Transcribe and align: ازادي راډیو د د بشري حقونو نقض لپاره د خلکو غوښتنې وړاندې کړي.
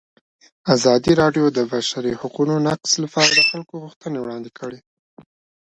ازادي 0.75 1.13
راډیو 1.21 1.45
د 1.51 1.53
د 1.57 1.59
بشري 1.71 2.13
حقونو 2.21 2.55
نقض 2.67 2.91
لپاره 3.03 3.31
د 3.33 3.41
خلکو 3.49 3.73
غوښتنې 3.83 4.17
وړاندې 4.21 4.51
کړي. 4.59 4.79